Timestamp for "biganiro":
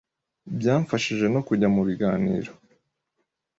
1.87-2.51